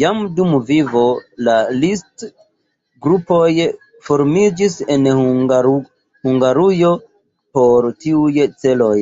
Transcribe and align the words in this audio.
Jam 0.00 0.18
dum 0.34 0.50
vivo 0.66 1.00
de 1.48 1.54
Liszt 1.78 2.24
grupoj 3.06 3.48
formiĝis 4.10 4.78
en 4.98 5.10
Hungarujo 5.22 6.94
por 7.60 7.90
tiuj 8.06 8.38
celoj. 8.64 8.96